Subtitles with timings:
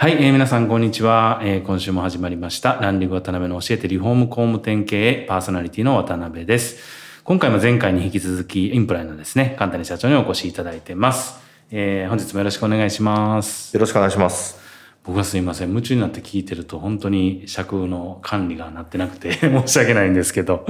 [0.00, 2.74] はい、えー皆さんこんにちは、えー今週も始まりました。
[2.74, 7.20] ランリング渡辺の教えてリフォーム工務店経営パーソナリティの渡辺です。
[7.24, 9.56] 今回も前回に引き続きインプライのですね。
[9.58, 11.40] 簡単に社長にお越しいただいてます、
[11.72, 13.74] えー本日もよろしくお願いします。
[13.76, 14.67] よろしくお願いします。
[15.08, 15.70] 僕はすいません。
[15.70, 20.66] 夢中になって聞いてると本当に尺の管理がなってなくて 申し訳ないんですけど。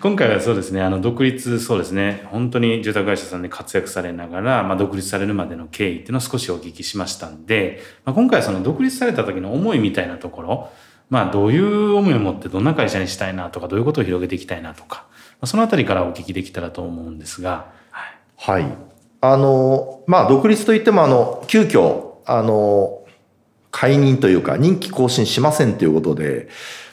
[0.00, 2.22] 今回はそうですねあの独立そうですね。
[2.26, 10.68] 本当に住宅会社さんで活躍されながら、まあ、独立されるまでの経緯っていうのを少しお聞きしましたんで、まあ、今回はその独立された時の思いみたいなところ
[11.10, 18.76] まあどういう思いを持ってどんな会社にしたいなとかどういうことを広げていきたいなとか、まあ、そのあたりからお聞きできたらと思うんですが、はい、はい。
[19.20, 23.03] あの、まあ、独立といっても、あの、急遽、あの、
[23.74, 26.46] 解任というか、任期更新しませんということで、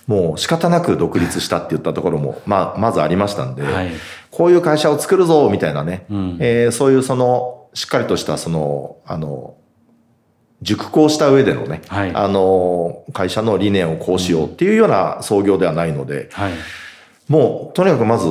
[0.07, 3.91] もう仕方なく独立したって言ったところも、まあ、まずありましたんで、はい。
[4.31, 6.37] こういう会社を作るぞ、みたいなね、うん。
[6.39, 9.57] えーそういうその、しっかりとしたその、あの、
[10.63, 12.15] 熟考した上でのね、はい。
[12.15, 16.53] あの、会社の理念をこうしようっていうような創業ではないので、はい。
[17.27, 18.25] もう、とにかくまず、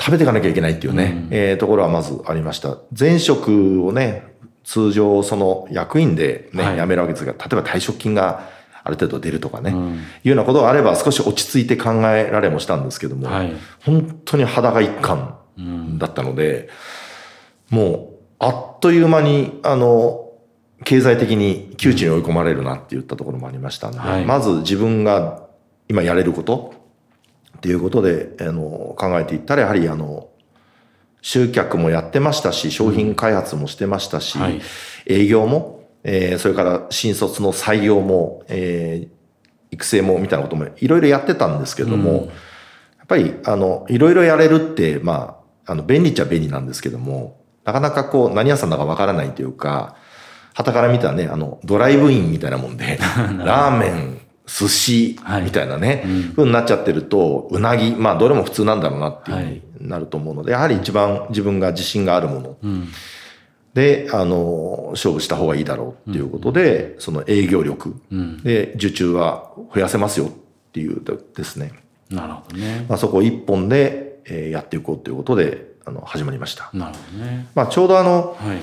[0.00, 1.28] 食べていかなきゃいけないっていうね、うん。
[1.32, 2.78] えーところはまずありました。
[2.96, 4.31] 前職をね、
[4.64, 6.76] 通常、その役員でね、はい。
[6.76, 8.48] 辞めるわけですが、例えば退職金が
[8.84, 9.94] ある程度出るとかね、うん。
[9.94, 13.52] いうようなことがあれば少し落ち着いて考えられもしたんですけども、はい。
[13.84, 15.98] 本当に裸一貫うん。
[15.98, 16.68] だったので、
[17.70, 20.30] もう、あっという間に、あの、
[20.84, 24.24] 経済的に窮地に追い込まれるなって言ったところもありましたんで、はい。
[24.24, 25.46] まず自分が
[25.88, 26.74] 今やれること
[27.58, 30.28] っていうことで、あの、考えていったら、やはり、あの、
[31.22, 34.60] 集客もやってましたし、商品開発もしてましたし、はい。
[35.06, 39.22] 営業も、えーそれから新卒の採用も、えー
[39.72, 42.26] 育成もみたいなこともいろいろやってたんですけども、うん。
[42.26, 42.32] や
[43.04, 49.96] っぱり、あの、いろいろやれるって、まあ、あの、便利っちゃ便利なんですけども、なかなかこう、何屋さんだかわからないというか、
[50.54, 52.98] 旗から見たらね、あの、ドライブインみたいなもんで、
[53.44, 54.20] ラーメン、
[54.58, 55.42] 寿司はい。
[55.42, 56.22] みたいなね、うん。
[56.32, 59.62] 風になっちゃってると、うなぎ、まあ、どれも普通なんだろうなっていうふうはい。
[59.80, 62.56] になると思うので、やはり一番自分が自信があるもの。
[62.62, 62.88] うん。
[63.74, 67.94] で、あの、勝負した方がいいだろうっていうことで、その営業力。
[68.12, 68.42] うん。
[68.42, 70.30] で受注は増やせますよっ
[70.72, 71.00] ていう
[71.36, 71.72] ですね。
[72.10, 72.84] なるほどね。
[72.88, 76.70] まあ、そこ一本で、えーやっていこうということで、あの、始まりました。
[76.74, 77.46] なるほどね。
[77.54, 78.58] まあ、ちょうどあの、はい。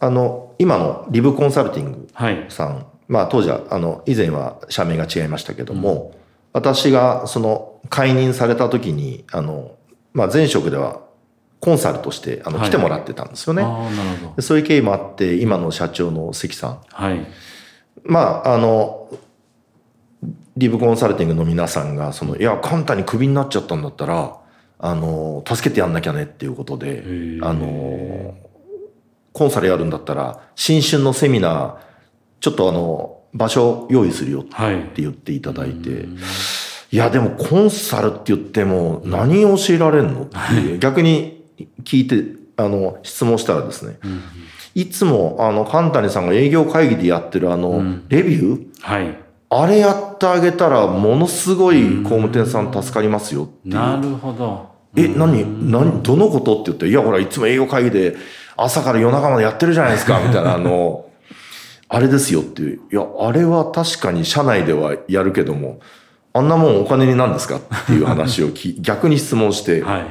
[0.00, 2.44] あの、今のリブコンサルティングはい。
[2.50, 6.14] さん、まあ、当時は、あの、以前は社名が違いましたけども、
[6.52, 9.76] 私がその、解任された時に、あの、
[10.12, 11.00] まあ、前職では
[11.60, 12.68] コンサルとして、あの、はい。
[12.68, 13.62] 来てもらってたんですよね。
[13.62, 14.34] ああなるほど。
[14.36, 16.80] でそういう経緯もあって、今の社長の関さん。
[16.88, 17.26] はい。
[18.04, 19.08] まあ、あの、
[20.56, 24.36] リブコンサルティングの皆さんが、その、いや、簡単にクビになっちゃったんだったら、
[24.78, 28.34] あの、助けてやんなきゃねっていうことでー、あの、
[29.32, 31.76] コンサルやるんだったら、新春のセミナー、
[32.44, 34.90] ちょっとあの、場所用意するよってはい。
[34.96, 36.04] 言っていただいて、
[36.92, 41.42] いや、でもコンサルって言っても、何教えられんのって逆に
[41.84, 42.22] 聞いて、
[42.58, 43.96] あの、質問したらですね、
[44.74, 48.66] いつも、あの、神谷さんが営業会議でやってるあの、レビュー？
[48.82, 49.18] はい。
[49.48, 53.70] あれやってあげたら、ものすごい工務店さん助かりますよって。
[53.70, 54.68] なるほど。
[54.96, 58.16] え、何、何、どのことって言って、いや、ほら、いつも営業会議で
[58.54, 61.03] 朝から夜中までやってるじゃないですか、みたいな、あの、
[61.94, 62.80] あれですよっていう。
[62.90, 65.80] いや、あれは確かに社内ではやるけども、
[66.32, 70.06] あんなもんお金になんですかっていう話をき 逆に質問して、はい。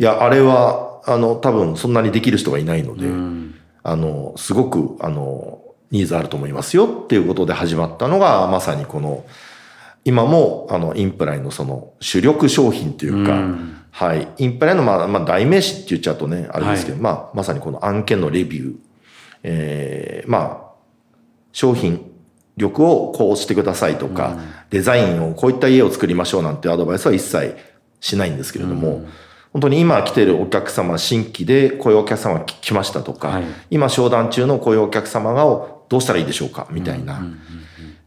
[0.00, 3.54] いや、あれは、あの、多分そんなにできる人がいないので、うん。
[3.84, 9.24] あの、すごく、あの、ニーズあると思いますよっていうことで始まったのが、まさにこの、
[10.04, 14.26] 今も、あの、インプライのその主力商品というか、うんはい。
[14.38, 18.74] インプライの、まあ、まあ、代名詞って言っちゃうとね、あれですけど、まあ、まさにこの案件のレビュー、
[19.42, 20.71] えーまあ、
[21.52, 22.10] 商品
[22.56, 24.38] 力をこうしてくださいとか、
[24.70, 27.56] デザインをこういった家を作りましょうなんてアドバイスは一切
[28.00, 29.06] しないんですけれども、
[29.52, 33.44] 本当に今来てるお客様、新規でこういうお客様が来ましたとか、はい。
[33.70, 35.44] 今商談中のこういうお客様が
[35.88, 37.22] どうしたらいいでしょうかみたいな、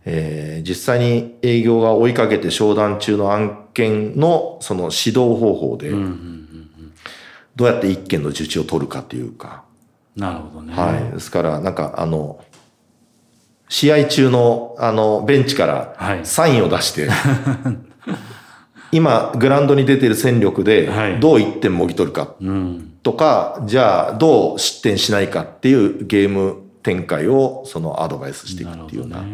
[0.06, 5.92] えー実際に営業が追いかけて商談中の案件のその指導方法で、
[7.56, 9.64] どうやって一件の受注を取るかっていうか、
[10.16, 10.74] なるほどね。
[10.74, 11.14] はい。
[11.14, 12.40] ですから、なんか、あの、
[13.70, 17.10] 試合中の、あの、ベンチかはいらサインを出して、
[18.92, 22.94] 今、グラウンドに出てる戦力ではい、どう1点もぎ取るかうん。
[23.04, 29.18] とか、じゃあ、どう失点しないかっていうゲーム展開を、そのアドバイスしていくっていうような。
[29.18, 29.30] どね。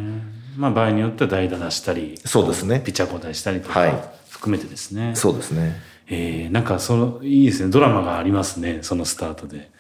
[0.58, 5.12] まあ場合によっては代打出したり、そうですねピッチャー交代したりとはいか含めてですね。
[5.16, 5.92] そうですね。
[6.14, 9.72] えー、なんかそのいいですねドラマがありますねそのスタートで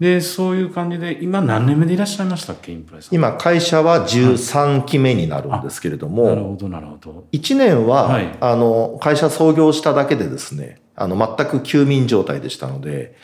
[0.00, 3.14] でそういう感じで今何年目でいらっしゃいましたっけインプライさん。
[3.14, 7.26] 今、会社は13期目になるんですけれどなるも、ほどなるほど。
[7.32, 8.36] 1年は、はい。
[8.40, 13.14] あの、会社創業しただけでですね、あの、全く休眠状態でしたので、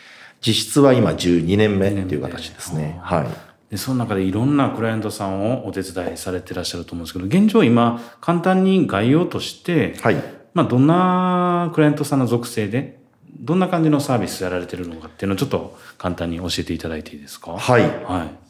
[0.46, 2.98] 実質は今12年目っていう形ですね。
[3.02, 3.26] はい。
[3.70, 10.16] でその中でいろんなクライアントさんをお手伝いされてらっしゃると思うんですけど現状今簡単に概要として、はい。
[10.54, 13.00] まあ、どんなクライアントさんの属性で
[13.46, 17.52] どんな感じのサービスやられてるのかっていうのをちょっと簡単に教えていただいていいですか？
[17.52, 17.82] はい。
[17.82, 17.90] はい。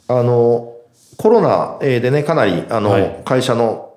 [0.09, 0.73] あの、
[1.17, 3.23] コロナえーでね、かなり、あの、はい。
[3.25, 3.95] 会社の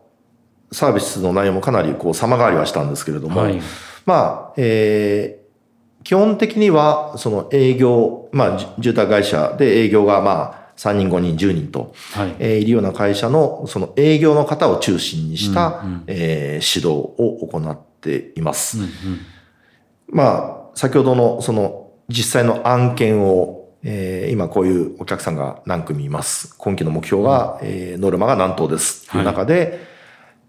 [0.72, 3.60] サービスの内容もかなりこう様変わりはしたんですけれども、はい。
[4.06, 5.40] まあ、えー
[6.02, 12.36] 基本的には、その営業、まあ、じ住宅会社で営業がまあ、3人、5人、10人と、はい。
[12.40, 16.88] えーいるような会社の、その営業の方を中心にした、えー指導
[17.18, 18.78] を行っています。
[18.78, 18.92] うんうん。
[20.08, 20.24] ま
[20.56, 26.56] あ、先ほどのその実際の案件を、えー今こういうお客さんが何組います。
[26.58, 29.06] 今期の目標が、えーノルマが何頭です。
[29.12, 29.82] という中で、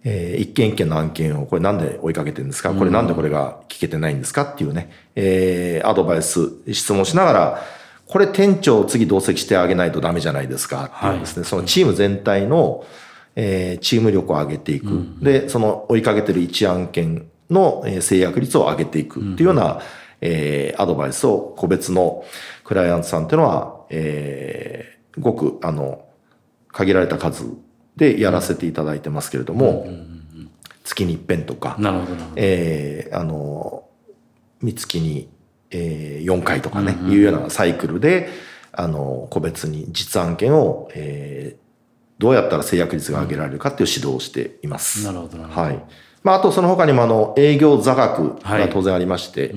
[0.05, 2.73] えー一件一件の案件をこれなんで追いかけてるんですか？
[2.73, 4.43] これなんでこれが聞けてないんですか？
[4.43, 7.63] っていうね、えーアドバイス、質問しながら、
[8.07, 10.93] これ店長を次同席してあげないとダメじゃないですか？
[10.97, 12.85] っていうですね、そのチーム全体の、
[13.35, 15.09] えーチーム力を上げていく。
[15.21, 19.81] で、その追いかけてる一案件のえー制約率を上げていくっていうような、
[20.21, 22.25] えーアドバイスを個別の
[22.65, 26.05] クライアントさんっていうのは、えーごく、あの、
[26.69, 27.45] 限られた数
[27.97, 29.89] でやらせていただいてますけれども、
[30.85, 33.85] 月に一遍とか、なるほどえーあの、
[34.63, 35.29] 三月に、
[35.71, 38.29] えー4回とかね、いうようなサイクルで、
[38.73, 41.61] あの、個別に実案件を、えー
[42.21, 45.07] どうやったら制約率が上げられるかっていう指導をしています。
[45.07, 45.67] なるほどなるほど。
[45.69, 45.83] はい。
[46.23, 49.55] まあ、あとその他にもあの、営業座学が当然ありまして、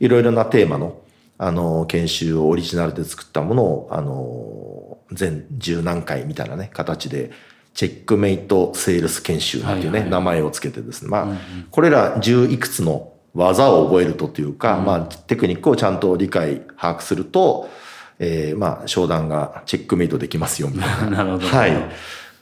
[0.00, 0.98] いろいろなテーマの、
[1.38, 7.30] あの、研修をオリジナルで作ったものを、あの、全十何回みたいなね、形で、
[7.74, 11.36] チェックメイトセールス研修なんていうね、名前をつけてですね、まあ、
[11.70, 17.70] これら十いくつの技を覚えるとというか、まあ、テクニックをちゃんと理解、把握すると、
[18.18, 21.16] えーまあ、商談がチェックメイトできますよ、みたいな。
[21.24, 21.46] なるほど。
[21.46, 21.72] はい。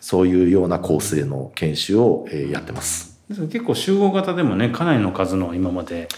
[0.00, 3.09] そういうような構成の研修を、えーやってます。
[3.30, 6.08] です結構集合型でもねかなりの数の今まで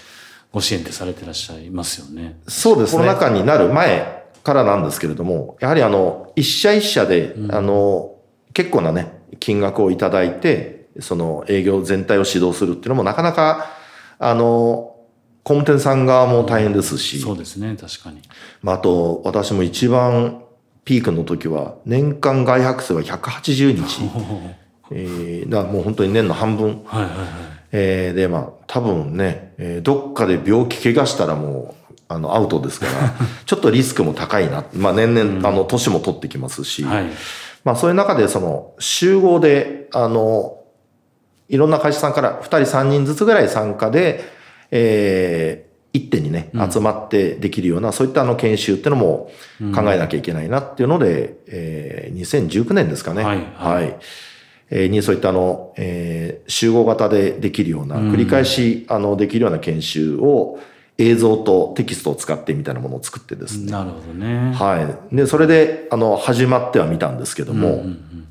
[0.52, 2.38] ご支援ってされてらっしゃいますよね。
[2.46, 2.98] そうですね。
[2.98, 8.16] コロナ禍になる前からなんですけれども、やはりあの、一社一社で、あの、
[8.52, 13.70] 結構なね、金額をいただいて、その営業全体を指導するっていうのもなかなか、
[14.18, 14.94] あの、
[15.42, 18.20] 工務店さん側も大変ですし、そうですね確かに。
[18.62, 20.44] まあ、あと、私も一番
[20.84, 24.02] ピークの時は、年間外泊数は180日、
[24.94, 27.28] えー、だからもう本当に年の半分はいはいはい。
[27.72, 32.92] えーで、まあ、多分ね、えーどっかで病気怪我したらもう、あの、アウトですから、
[33.46, 34.64] ちょっとリスクも高いな。
[34.74, 37.06] まあ、年々、あの、年も取ってきますし、はい。
[37.64, 40.58] まあ、そういう中で、その、集合で、あの、
[41.48, 44.22] いろんな会社さんから2人3人ずつぐらい参加で、
[44.70, 49.30] えー一点にね、集まってできるような、そういったあの研修っていうのも
[49.74, 53.22] 考えなきゃいけないなっていうので、えー2019年ですかね。
[53.22, 53.84] はいはい。
[53.84, 54.31] えー
[54.90, 60.58] にそういったあの、えー集合型でできるような、繰り返し、あの、できるような研修を
[60.98, 63.70] 映像とテキストを使ってみたいなものを作ってですね。
[63.70, 64.52] なるほどね。
[64.54, 65.16] はい。
[65.16, 67.84] で、それで、あの、始まってはみたんですけども、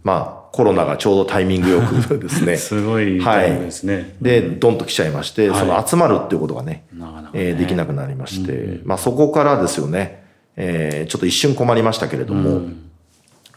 [0.04, 2.58] まあ、コロナがちょうどタイミングよく ですね。
[2.58, 4.16] すごいタイミングですね。
[4.22, 5.60] でドンと来ちゃいまして、はい。
[5.60, 7.30] その集まるっていうことがねなかなかね。
[7.36, 10.24] えーできなくなりまして、まあ、そこからですよね、
[10.58, 12.64] えーちょっと一瞬困りましたけれども、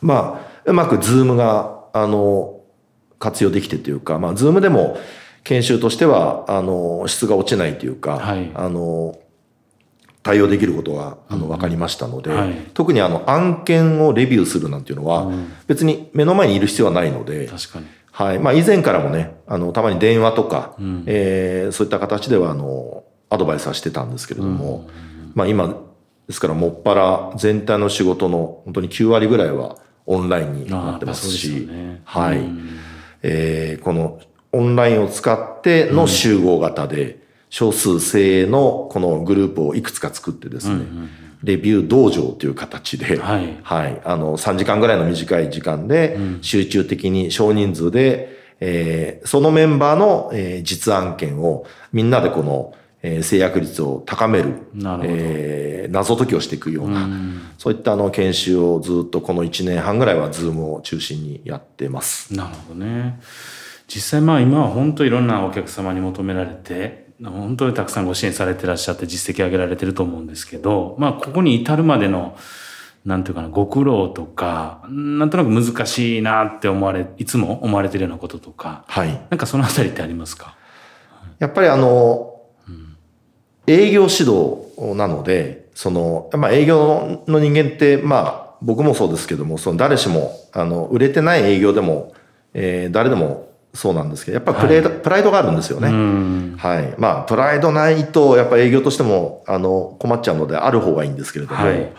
[0.01, 2.61] まあうまく Zoom があの
[3.25, 4.99] 活用できてというか、まあ、 Zoom でも
[5.45, 8.51] 研修としてはあの質が落ちないというか、はい。
[8.55, 9.19] あの
[10.23, 12.55] 対応できることがあの分かりましたので、はい。
[12.73, 15.31] 特にあの案件をレビューするなんていうのは、
[15.67, 17.87] 別に目の前にいる必要はないので、確かに。
[18.11, 18.39] はい。
[18.39, 20.77] まあ、以前からもね、あの、たまに電話とか、
[21.07, 24.89] えーそういった形では、あの、アドバイスはしてたんですけれども、
[25.35, 25.77] まあ、今、
[26.27, 29.77] ですから、もっぱら全体の仕事の本当に9割ぐらいは
[30.07, 32.03] オンラインになってますし、ですよね。
[32.05, 32.39] はい。
[33.25, 34.21] うんえーこの
[34.53, 37.19] オンラインを使っての集合型で、
[37.51, 40.85] 少数精鋭のこのグループをいくつか作ってですね、
[41.43, 43.19] レビュー道場という形で、
[43.65, 44.01] はい。
[44.05, 52.75] あの、3時間ぐらいの短い時間で、集中的に少人数で、えーそのメンバーの、えー実案件をみんなでこの、
[53.07, 57.07] えー制約率を高める、なるほどえー謎解きをしていくような、
[57.59, 62.35] そういったあの研修をずっとこの1年半ぐらいはズームを中心にやってます。
[62.35, 63.21] なるほどね。
[63.87, 72.37] 実際まあ今は本当いろんなお客様に求められて、本当にたくさんご支援されてらっしゃって実績上げられてると思うんですけど、まあここに至るまでの、
[73.05, 79.09] なんていうかな、ご苦労とか、なんとなく難しいなって思われ、いつも思われてるようなこととか、はい。
[79.29, 80.57] なんかそのあたりってありますか？
[81.39, 82.34] やっぱりあの、
[83.67, 84.59] 営業指導
[84.95, 92.13] なので、その、まあ営業の人間って、まあ僕もそうですけども、その誰しも、あの、売れてない営業でも、
[92.55, 95.89] えー誰でもそうなんですけど、やっぱりプレイド、プライドがあるんですよね。
[95.89, 96.55] うん。
[96.57, 96.95] はい。
[96.97, 101.93] まあ、プライドないと、やっぱ営業としても、あの、困っちゃうので、ある方がいいんですけれども、はい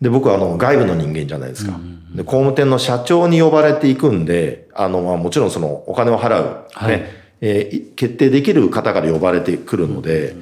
[0.00, 1.72] で、僕はあの、外部の人間じゃないですか。
[2.14, 7.04] で、工務店の社長に呼ばれていくんで、あの、まあ、もちろんその、お金を払う、ね、はい
[7.40, 10.36] えーい決定できる方から呼ばれてくるので、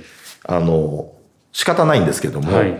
[0.45, 1.13] あの、
[1.53, 2.79] 仕方ないんですけども、はい。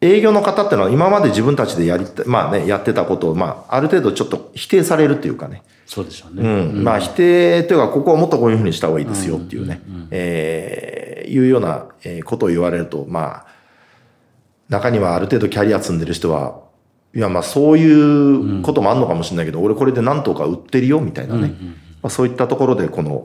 [0.00, 6.42] 営業の方ってのは今まで自分たちでやりまあね、やってたことを、まあ、ある程度ちょっと否定されるっていうかね、そうでしょうね。
[6.42, 13.46] うん、まあ否定というか、ここはもっとこういうふうにした方がいいですよっていうね、えーいうようなえーことを言われると、まあ、
[14.68, 16.60] 中にはある程度キャリア積んでる人は、
[17.14, 21.54] いや、まあそういうこともあるのかもしれないけど、俺これで何とか売ってるよみたいなね、
[22.04, 23.24] まあ、そういったところで、この、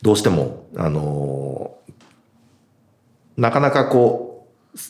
[0.00, 1.92] どうしても、あのー
[3.34, 4.46] なかなかこ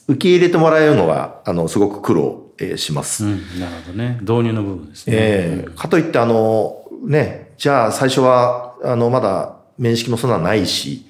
[0.09, 3.25] う、受け入れてもらえるのが、あの、すごく苦労、えーします。
[3.25, 4.19] うん、なるほどね。
[4.21, 5.17] 導入の部分ですね。
[5.17, 11.07] ええかといって、あの、ね、じゃあ最初は、あの、まだ面識もそんなないし、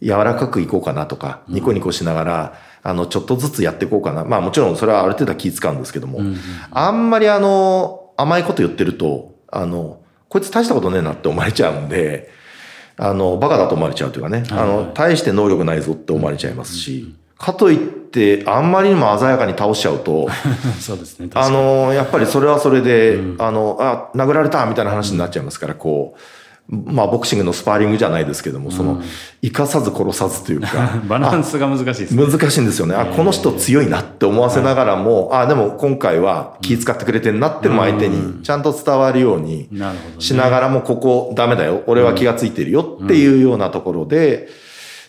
[0.00, 4.24] 柔らかくいこうかなとか、ニコニコしながら、あの、ちょっとずつやっていこうかな。
[4.24, 6.20] まあもちろんそれはある程度は気使うんですけども、
[6.70, 10.00] あんまりあの、甘いこと言ってると、あの、
[10.36, 12.28] こいつ大したことねえなって思われちゃうんで、
[12.98, 14.84] あの、バカだと思われちゃうというかね、あはいはい。
[14.86, 20.28] の、大して能力ないぞって思われちゃいますし、かといって、あんまりにも鮮やかに倒しちゃうと、
[20.78, 21.30] そうですね。
[21.32, 26.20] あのやっぱりそれはそれで、あのあ殴られたみたいな話になっちゃいますから、こう
[26.68, 29.00] まあボクシングのスパーリングじゃないですけども、その
[29.40, 30.68] 生かさず殺さずというか。
[31.08, 32.26] バランスが難しいですね。
[32.26, 32.96] 難しいんですよね。
[32.96, 39.68] あこの人強いなって思わせながらも、あでも今回は気遣ってくれてんなっても相手にちゃんと伝わるように
[40.18, 41.82] しながらもここダメだよ。
[41.86, 44.48] 俺は気がついてるよっていうようなところで、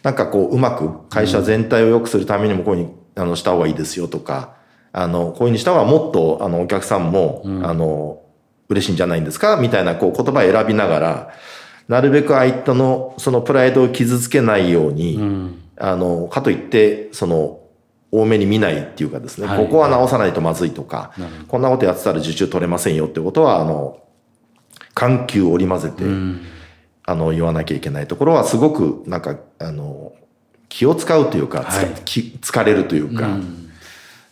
[0.03, 4.53] なんかこううまく会社全体を良くするためにもこういうふうにあのした方がいいですよとか
[4.93, 8.19] あのこういうふうにした方がもっとあのお客さんも、あの
[8.69, 9.57] 嬉しいんじゃないんですか？
[9.57, 11.33] みたいなこう言葉を選びながら
[11.87, 15.63] なるべく相手のそのプライドを傷つけないように、うん。
[15.79, 17.59] あのかといってその
[18.11, 19.65] 多めに見ないっていうかですね、はい。
[19.65, 21.45] ここは直さないとまずいとか、なるほど。
[21.45, 23.99] こんなことやってたら受注取れませんよってことはあの
[24.95, 26.41] 緩急を織り交ぜて、うん。
[27.05, 30.13] あの言わなきゃいけないところはすごくなんかあの
[30.67, 31.87] 気を使うというか、はい。
[32.05, 33.66] き疲れるというか、うん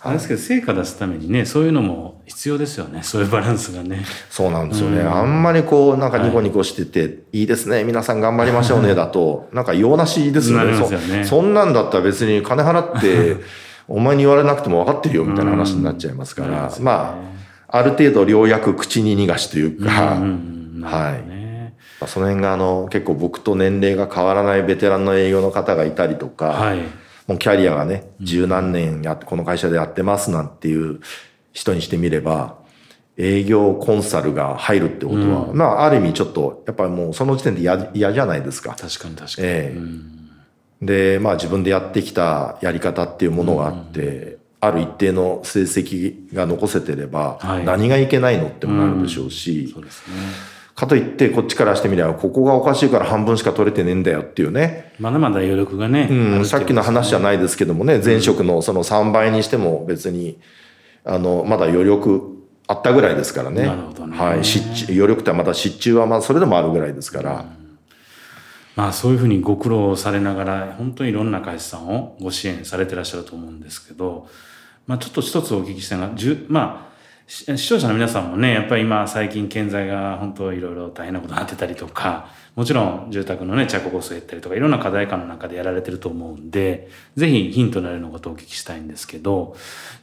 [0.06, 3.02] あれですけど、成果出すためにね、そういうのも必要ですよね。
[3.02, 4.06] そういうバランスがね。
[4.30, 9.50] そうなんですよね、あんまりこうなんかニコニコしてて、い、いですね皆さん頑張りましょうね だと。
[9.52, 11.24] なんか用なしですよなねよね。
[11.24, 13.38] そそんなんだったら別に金払って
[13.88, 16.84] お前に言われなくても分かってるよみたいな話になっちゃいますから、うん。
[16.84, 17.20] ま
[17.70, 21.74] あある程度良薬口に逃がしというか、うんうんなるほどね。
[22.00, 27.05] まあその辺があの結構僕と年齢が変わらないベテランの営業の方がいたりとか、はい。
[27.28, 31.00] もうキャリアがね、十何年やって、この会社でやってますなんていう
[31.54, 32.58] 人にしてみれば、
[33.18, 38.76] 営業コンサルが入るってことは、まあ、ある意味ちょっと、やっぱりもうその時点で嫌嫌じゃないですか。
[38.78, 39.48] 確かに確かに。
[39.48, 39.78] ええ。
[39.78, 40.30] うん。
[40.82, 47.66] で、まあ自分でやってきたやり方っていうものがあって、ある一定の成績が残せてれば、はい。
[47.66, 50.55] 何がいけないのってもなるでしょうし、そうですね。
[50.76, 56.08] かといってこっちからしてみればここがおかしいから半分しか取れてねえんだよっていうね、まだまだ余力がね。
[56.12, 57.22] うん、さっきの話じゃい。
[57.22, 60.38] ないですけどもね前職のその3倍にしても別に
[61.06, 62.36] あのまだ余力
[62.68, 63.66] あったぐらいですからね。
[63.66, 64.18] なるほどね。
[64.18, 64.42] はい、
[64.90, 67.46] 余力ってまだ失注はまあそれでもあるぐらいですから、
[68.76, 74.28] まあそういうふうにご苦労されながら、本当にいろんな会社さんをご支援されてらっしゃると思うんですけど、
[74.88, 76.14] まあちょっと一つお聞きしたいのが、
[76.50, 76.95] まあ、し
[77.28, 89.56] 視聴者の皆さんもね、やっぱり今最近建材が本当いろいろ大変なことになってたりとか、もちろん住宅のね、着工数減ったりとか、いろんな課題感の中でやられてると思うんで、ぜひヒントになるようなことをお聞きしたいんですけど、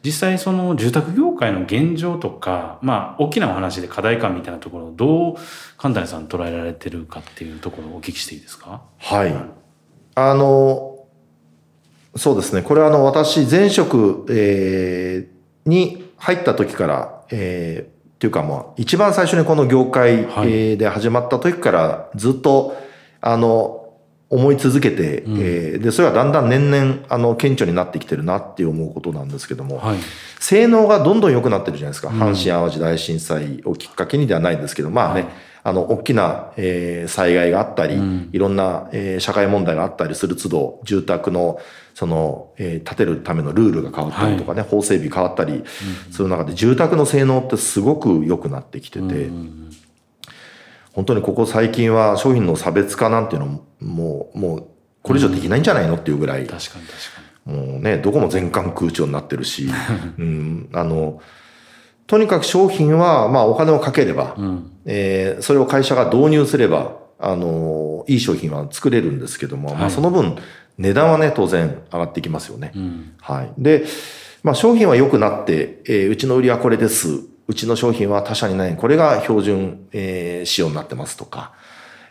[0.02, 5.36] 実際その住宅業界の現状とか、まあ大きなお話で課題感みたいなところをどう
[5.76, 8.82] 神谷さん捉えられてるかっていうところをお聞きしていいですか？
[8.98, 9.34] はい。
[10.16, 11.06] あの、
[12.16, 12.62] そうですね。
[12.62, 15.32] これはあの、私、前職、えー
[15.64, 20.28] に入った時から、えーっていうかまあ、一番最初にこの業界、
[20.76, 22.76] で始まった時からずっと、
[23.20, 23.80] あの、
[24.30, 29.96] 思い続けて、うんえーで、それはだんだん年々、あの、顕著になってきてるなって思うことなんですけども、はい。
[30.38, 32.10] 性能がどんどん良くなってるじゃないですか。
[32.10, 35.30] うん阪神淡路大震災をきっかけにではないですけど、まあね、はい
[35.64, 38.30] あの、大きな、えー災害があったり、うん。
[38.32, 41.60] いろんな、えー社会問題があったりする都度、住宅の、
[41.94, 45.64] その、えー建てるためのルールが変わったりとかね、法整備変わったり
[46.10, 49.70] する中で、住宅の性能ってすごく良くなってきてて、うん
[50.94, 54.66] 本当にここ最近は商品の差別化なんていうのも、もう、もう、
[55.02, 59.68] これ以上できないんじゃないのっていうぐらい、確かに確かもうね、どこも全館空調になってるし、
[60.18, 61.20] うん、あの、
[62.06, 64.44] とにかく商品は、まあお金をかければ、に。
[64.44, 64.70] うん。
[64.84, 70.36] えーそれを会社が導入すれば、あの、いい商品は作れるんですけども、まはいあその分、
[70.78, 72.72] 値段はね、当然上がってきますよね。
[72.74, 73.12] うん。
[73.20, 73.52] はい。
[73.58, 73.84] で、
[74.42, 77.20] まあ商品は良くなって、えーうちの売りはこれです。
[77.48, 78.76] うちの商品は他社にない。
[78.76, 81.52] これが標準、えー仕様になってますとか、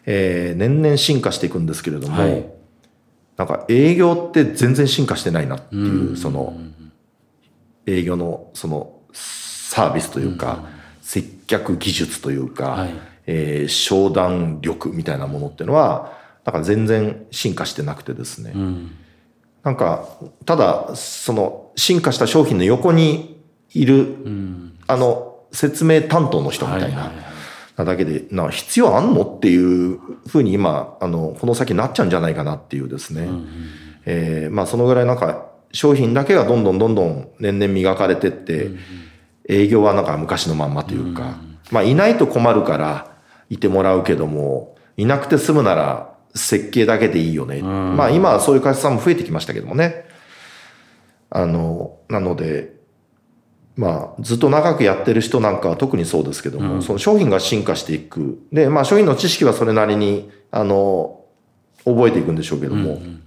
[0.06, 2.46] えー年々進化していくんですけれども、はい
[3.38, 6.56] なんか営業って全然進化してないなっていう、うんその
[7.88, 8.94] 営業のその
[9.72, 10.66] サービスというか、
[11.02, 12.94] 接客技術というか、はい
[13.26, 16.12] えー商談力みたいなものっていうのは、
[16.44, 18.52] なんか全然進化してなくてですね。
[18.54, 18.92] うん。
[19.64, 20.10] なんか、
[20.46, 23.42] ただ、その進化した商品の横に
[23.74, 24.74] いる、うん。
[24.88, 27.32] あの、説明担当の人みたいな、はいはいはい
[27.78, 33.22] なだけで、な必要あんのっていうふうに今、あの、この先なっちゃうんじゃないかなっていうですね。
[33.24, 33.48] うん
[34.06, 38.72] えーまあそのぐらいなんか商品だけがどんどんどんどん年々磨かれてって、
[39.48, 41.38] 営業はなんか昔のまんまというか、
[41.72, 43.18] まあいないと困るから
[43.50, 47.62] いてもらうけども、いなくて済むなら設計だけでいいよね。
[47.62, 47.98] ん。
[47.98, 50.06] まあ今はそういう会社さんも増えてきましたけどもね。
[51.30, 52.74] あの、なので、
[53.76, 56.82] まあずっと長くやってる人なんかは特にそうですけども、うん。
[56.82, 58.40] その商品が進化していく。
[58.52, 61.22] で、まあ商品の知識はそれなりに、あの、
[61.86, 63.22] 覚えていくんでしょうけども、うんうん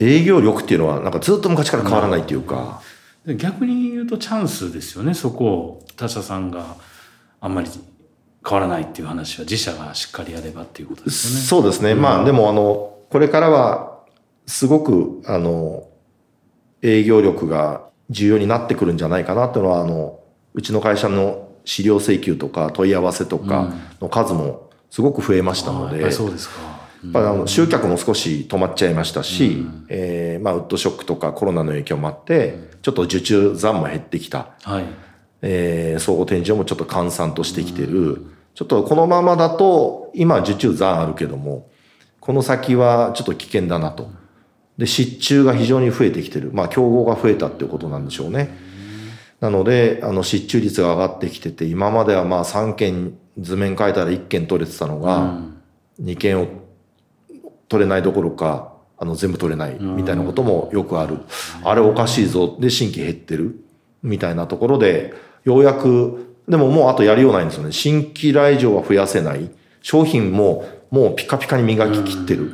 [0.00, 2.82] 営業力っていうのはなんかずっと昔から変わらないっていうか、で
[3.36, 6.76] 逆に言うとチャンスですよねそこを他社さんが
[7.40, 7.68] あんまり
[8.48, 11.40] 変わらないっていう話は自社がしっかりやればっていうことですよね。
[11.46, 11.94] そうですね。
[11.94, 14.00] まあでもあの、これからは
[14.46, 15.88] すごくあの、
[16.82, 20.20] 営業力が重要になってくるんじゃないかなっていうのはあの、
[20.54, 26.87] うちの会社の資料請求とか問い合わせとかの数もすごく増えましたので、あーやっぱりそうですか。
[27.04, 34.50] やっぱりあの集客も少し止まっちゃいましたし、えーまあウッドショックとかコロナの影響もあって、ちょっと受注残も減ってきた。
[34.62, 34.84] はい。
[35.42, 38.24] えー総合展示場もちょっと閑散としてきてる。
[38.54, 41.70] ちょっとこのままだと、今受注残あるけども、
[42.18, 44.10] この先はちょっと危険だなと。
[44.76, 46.50] で、失注が非常に増えてきてる。
[46.52, 48.56] まあ、競合が増えたっていうことなんでしょうね。
[49.40, 55.54] なので、あの、失注率が上がってきてて、今まではまあ3件図面書いたら1件取れてたのが、うん
[56.00, 56.46] 2件を
[57.68, 61.18] 取れないどころか、あの、全部取れないみたいなこともよくある。
[61.64, 62.56] あれおかしいぞ。
[62.58, 63.64] で、新規減ってる。
[64.02, 67.72] みたいなところで、ようやく、でももうあとやりようないんですよね。
[67.72, 69.50] 新規来場は増やせない。
[69.82, 72.52] 商品ももうピカピカに磨き切ってる。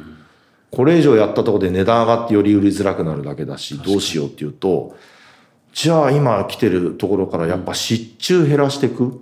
[0.70, 4.96] これ以上やったところで値段上がってより売りづらくなるだけだし、どうしようっていうと、
[5.72, 9.20] じゃあ今来てるところからやっぱ失注減らしていく。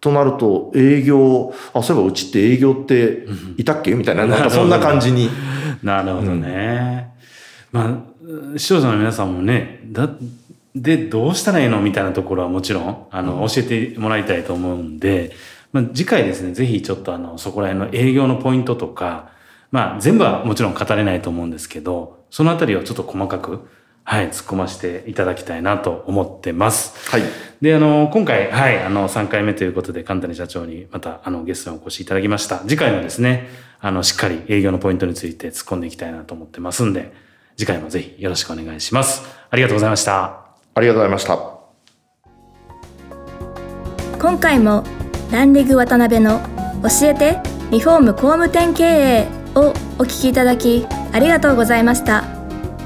[0.00, 3.94] となると営業、あ、そういえばうちって営業っていたっけ？
[3.94, 5.28] みたいな、なんかそんな感じに。
[5.82, 7.12] なるほどね。
[7.72, 8.02] ま
[8.54, 10.10] あ、視聴者の皆さんもね、だ、
[10.74, 11.80] で、どうしたらいいの？
[11.80, 15.32] みたいなところはもちろん、あの、教えてもらいたいと思うんで、
[15.72, 19.30] まあ、次回ですね、ぜひちょっとあの、そこら辺の営業のポイントとか、
[19.70, 23.68] まあ、全部はもちろん語れないと思うんですけど、そのあたりをちょっと細かく
[24.10, 27.10] はい、突っ込ませていただきたいなと思ってます。
[27.10, 27.22] はい。
[27.60, 32.60] で、あの、今回、はい、あの、3回目ということで、簡単に社長にまた、あの、ゲストにお越しいただきました。
[32.60, 33.50] 次回もですね、
[33.82, 37.12] あの、しっかり営業のポイントについて突っ込んでいきたいなと思ってますんで、
[37.58, 39.24] 次回もぜひよろしくお願いします。
[39.50, 40.22] ありがとうございました。
[40.74, 41.38] ありがとうございました。
[44.18, 44.84] 今回も
[45.30, 46.40] ランリグ渡辺の
[46.82, 49.68] 教えてリフォーム工務店経営を
[49.98, 52.37] お聞きいただきありがとうございました